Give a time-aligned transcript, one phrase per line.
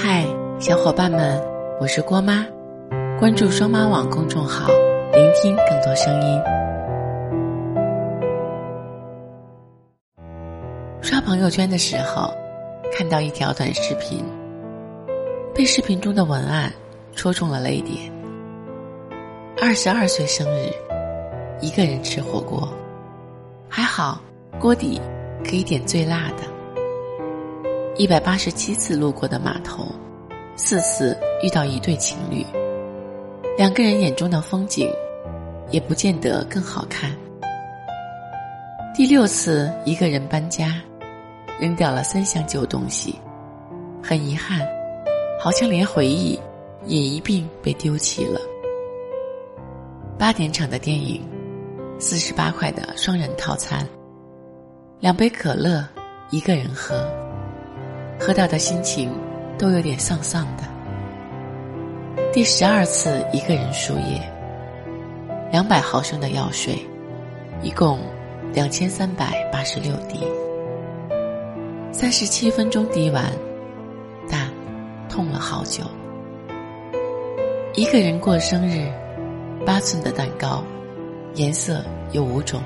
[0.00, 0.24] 嗨，
[0.60, 1.42] 小伙伴们，
[1.80, 2.46] 我是郭妈，
[3.18, 4.68] 关注双妈网公众号，
[5.12, 6.40] 聆听更多声音。
[11.02, 12.32] 刷朋友圈的时候，
[12.96, 14.24] 看到一条短视频，
[15.52, 16.72] 被视频中的文案
[17.16, 17.98] 戳中了泪点。
[19.60, 20.70] 二十二岁生日，
[21.60, 22.68] 一个人吃火锅，
[23.68, 24.20] 还好
[24.60, 25.00] 锅底
[25.44, 26.57] 可以点最辣的。
[27.98, 29.84] 一百八十七次路过的码头，
[30.54, 32.46] 四次遇到一对情侣，
[33.56, 34.88] 两个人眼中的风景，
[35.72, 37.10] 也不见得更好看。
[38.94, 40.80] 第六次一个人搬家，
[41.58, 43.16] 扔掉了三箱旧东西，
[44.00, 44.64] 很遗憾，
[45.40, 46.38] 好像连回忆
[46.86, 48.40] 也一并被丢弃了。
[50.16, 51.20] 八点场的电影，
[51.98, 53.84] 四十八块的双人套餐，
[55.00, 55.84] 两杯可乐，
[56.30, 57.04] 一个人喝。
[58.18, 59.10] 喝到的心情
[59.56, 60.64] 都有点丧丧的。
[62.32, 64.20] 第十二次一个人输液，
[65.52, 66.78] 两百毫升的药水，
[67.62, 68.00] 一共
[68.52, 70.20] 两千三百八十六滴，
[71.92, 73.24] 三十七分钟滴完，
[74.28, 74.50] 但
[75.08, 75.84] 痛了好久。
[77.74, 78.90] 一个人过生日，
[79.64, 80.64] 八寸的蛋糕，
[81.34, 82.60] 颜色有五种。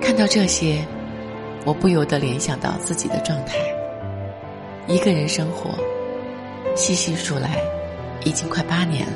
[0.00, 0.84] 看到这些。
[1.64, 3.56] 我不由得联想到自己的状态，
[4.88, 5.70] 一个人生活，
[6.74, 7.56] 细细数来，
[8.24, 9.12] 已经快八年了。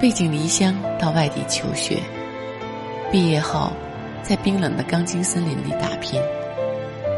[0.00, 1.98] 背井离乡到外地求学，
[3.10, 3.72] 毕业后，
[4.22, 6.22] 在冰冷的钢筋森林里打拼，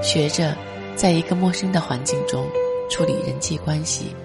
[0.03, 0.57] 学着
[0.97, 2.47] 在一个陌生的环境中
[2.89, 4.17] 处理人际关系，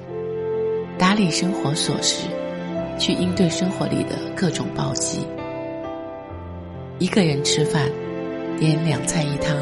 [0.98, 2.28] 打理生活琐事，
[2.98, 5.28] 去应对生活里的各种暴击。
[7.00, 7.92] 一个人吃饭。
[8.64, 9.54] 点两菜一汤，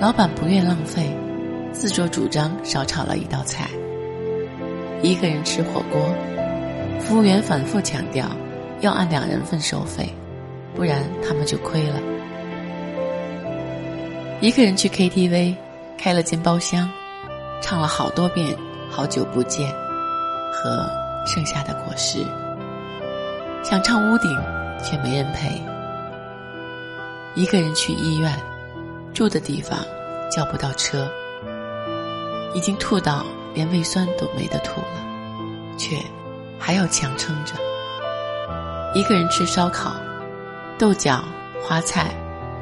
[0.00, 1.14] 老板不愿浪费，
[1.72, 3.68] 自作主张少炒了一道菜。
[5.02, 6.00] 一个人吃火锅，
[6.98, 8.30] 服务员反复强调
[8.80, 10.08] 要按两人份收费，
[10.74, 12.00] 不然他们就亏了。
[14.40, 15.54] 一个人去 KTV，
[15.98, 16.90] 开了间包厢，
[17.60, 18.48] 唱了好多遍
[18.90, 19.68] 《好久不见》
[20.50, 20.90] 和
[21.30, 22.20] 《剩下的果实》，
[23.62, 24.34] 想唱屋顶，
[24.82, 25.60] 却没人陪。
[27.34, 28.36] 一个人去医院，
[29.14, 29.78] 住的地方
[30.30, 31.08] 叫不到车，
[32.54, 33.24] 已经吐到
[33.54, 35.96] 连胃酸都没得吐了，却
[36.58, 37.54] 还要强撑着。
[38.94, 39.94] 一个人吃烧烤，
[40.78, 41.22] 豆角、
[41.62, 42.10] 花菜、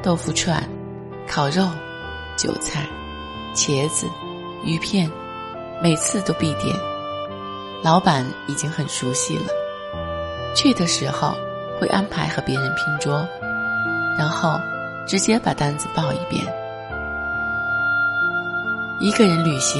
[0.03, 0.61] 豆腐串、
[1.27, 1.67] 烤肉、
[2.35, 2.85] 韭菜、
[3.55, 4.05] 茄子、
[4.63, 5.09] 鱼片，
[5.81, 6.75] 每次都必点。
[7.83, 9.45] 老板已经很熟悉了，
[10.53, 11.33] 去的时候
[11.79, 13.27] 会安排和别人拼桌。
[14.17, 14.59] 然后，
[15.05, 16.43] 直接把单子报一遍。
[18.99, 19.79] 一个人旅行，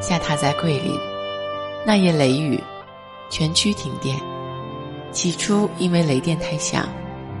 [0.00, 0.98] 下榻在桂林，
[1.86, 2.60] 那夜雷雨，
[3.30, 4.16] 全区停电。
[5.12, 6.88] 起初因为雷电太响，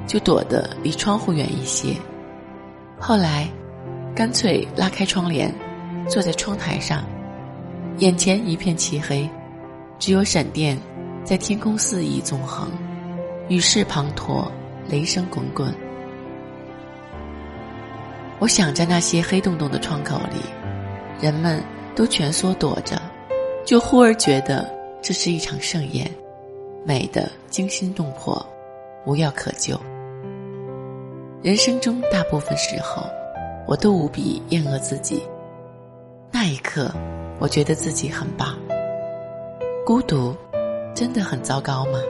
[0.06, 1.96] 就躲得离窗户远一些。
[3.00, 3.48] 后来，
[4.14, 5.52] 干脆拉开窗帘，
[6.08, 7.02] 坐在窗台上，
[7.98, 9.28] 眼前一片漆黑，
[9.98, 10.78] 只有闪电
[11.24, 12.70] 在天空肆意纵横，
[13.48, 14.46] 雨势滂沱，
[14.88, 15.74] 雷声滚滚。
[18.40, 20.40] 我想在那些黑洞洞的窗口里，
[21.20, 21.62] 人们
[21.94, 23.00] 都蜷缩躲着，
[23.64, 24.68] 就忽而觉得
[25.00, 26.10] 这是一场盛宴，
[26.84, 28.44] 美的惊心动魄，
[29.06, 29.80] 无药可救。
[31.42, 33.04] 人生中大部分时候，
[33.66, 35.22] 我都无比厌恶自己。
[36.32, 36.90] 那一刻，
[37.38, 38.58] 我觉得自己很棒。
[39.86, 40.34] 孤独，
[40.94, 42.00] 真的很糟糕吗？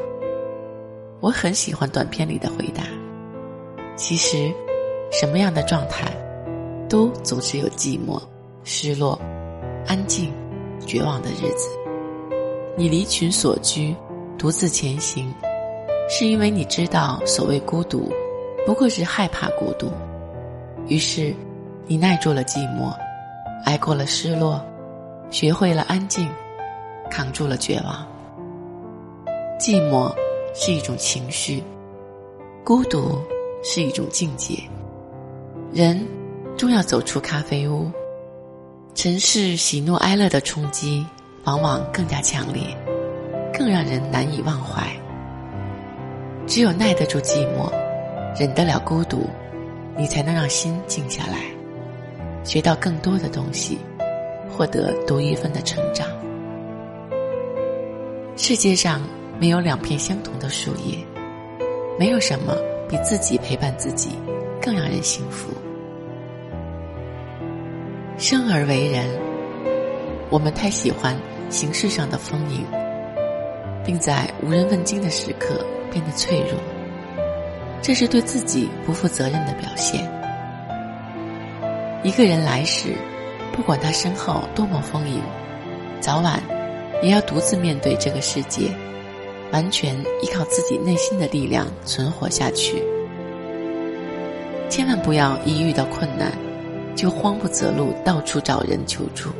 [1.20, 2.82] 我很喜欢短片里的回答。
[3.94, 4.52] 其实。
[5.14, 6.10] 什么样的状态，
[6.88, 8.20] 都总是有寂寞、
[8.64, 9.16] 失落、
[9.86, 10.32] 安静、
[10.84, 11.70] 绝望的日子。
[12.76, 13.94] 你离群所居，
[14.36, 15.32] 独自前行，
[16.10, 18.12] 是因为你知道，所谓孤独，
[18.66, 19.88] 不过是害怕孤独。
[20.88, 21.32] 于是，
[21.86, 22.92] 你耐住了寂寞，
[23.66, 24.60] 挨过了失落，
[25.30, 26.28] 学会了安静，
[27.08, 28.04] 扛住了绝望。
[29.60, 30.12] 寂寞
[30.56, 31.62] 是一种情绪，
[32.64, 33.22] 孤独
[33.62, 34.58] 是一种境界。
[35.74, 36.00] 人
[36.56, 37.90] 终要走出咖啡屋，
[38.94, 41.04] 尘世喜怒哀乐的冲击
[41.46, 42.62] 往往更加强烈，
[43.52, 44.86] 更让人难以忘怀。
[46.46, 47.68] 只有耐得住寂寞，
[48.38, 49.28] 忍得了孤独，
[49.98, 51.38] 你才能让心静下来，
[52.44, 53.76] 学到更多的东西，
[54.48, 56.06] 获得独一份的成长。
[58.36, 59.00] 世界上
[59.40, 61.04] 没有两片相同的树叶，
[61.98, 62.54] 没有什么
[62.88, 64.10] 比自己陪伴自己
[64.64, 65.52] 更让人幸福。
[68.16, 69.04] 生而为人，
[70.30, 71.14] 我们太喜欢
[71.50, 72.64] 形式上的丰盈，
[73.84, 75.62] 并在无人问津的时刻
[75.92, 76.58] 变得脆弱。
[77.82, 80.10] 这是对自己不负责任的表现。
[82.02, 82.94] 一个人来时，
[83.52, 85.20] 不管他身后多么丰盈，
[86.00, 86.42] 早晚
[87.02, 88.70] 也要独自面对这个世界，
[89.52, 92.82] 完全依靠自己内心的力量存活下去。
[94.74, 96.32] 千万不要一遇到困难，
[96.96, 99.30] 就慌不择路，到处找人求助，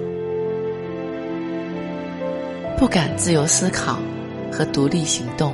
[2.79, 3.99] 不敢自由思考
[4.53, 5.53] 和独立行动。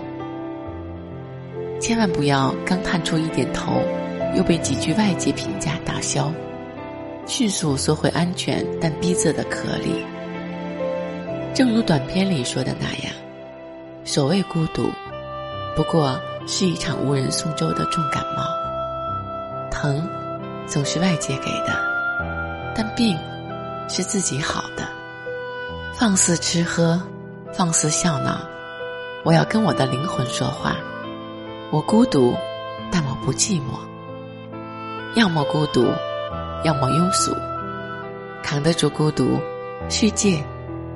[1.80, 3.80] 千万不要刚探出一点头，
[4.36, 6.30] 又被几句外界评价打消，
[7.24, 10.04] 迅速缩回安全但逼仄的壳里。
[11.54, 13.14] 正如短片里说的那样，
[14.04, 14.90] 所谓孤独，
[15.74, 18.59] 不过是一场无人送粥的重感冒。
[19.80, 20.06] 疼，
[20.66, 21.72] 总是外界给的，
[22.76, 23.16] 但病，
[23.88, 24.86] 是自己好的。
[25.94, 27.00] 放肆吃喝，
[27.50, 28.42] 放肆笑闹，
[29.24, 30.76] 我要跟我的灵魂说话。
[31.70, 32.34] 我孤独，
[32.92, 33.80] 但我不寂寞。
[35.14, 35.86] 要么孤独，
[36.62, 37.34] 要么庸俗。
[38.42, 39.40] 扛得住孤独，
[39.88, 40.44] 世界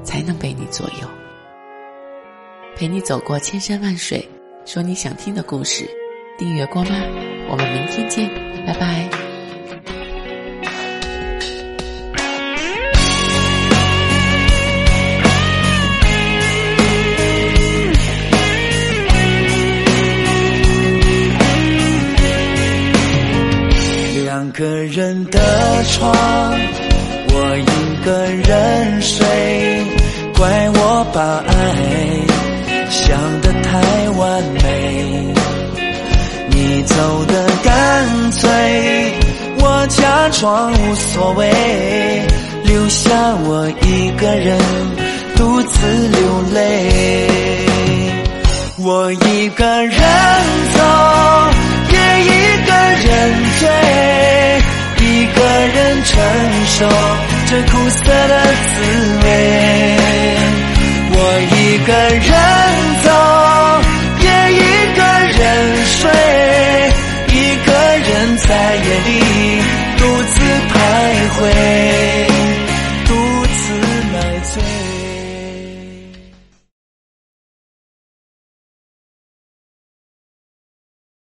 [0.03, 1.09] 才能被你左右。
[2.77, 4.29] 陪你走过千山万水，
[4.67, 5.89] 说你想听的故事。
[6.37, 6.91] 订阅郭妈，
[7.55, 8.29] 我们明天见，
[8.67, 9.09] 拜拜。
[24.25, 25.39] 两个人的
[25.93, 26.13] 床，
[27.29, 29.25] 我一个人睡，
[30.37, 31.53] 怪我把爱
[32.91, 35.54] 想得太完美。
[36.67, 38.51] 你走的干脆，
[39.59, 41.47] 我假装无所谓，
[42.65, 43.11] 留下
[43.45, 44.59] 我一个人
[45.37, 46.89] 独自流泪。
[48.79, 49.93] 我一个人
[50.73, 50.81] 走，
[51.93, 52.33] 也一
[52.67, 52.73] 个
[53.05, 53.13] 人
[53.61, 53.69] 醉，
[55.05, 55.39] 一个
[55.75, 56.13] 人承
[56.67, 56.89] 受
[57.47, 58.73] 这苦涩的滋
[59.23, 59.27] 味。
[61.17, 61.19] 我
[61.53, 61.57] 一
[61.87, 62.33] 个人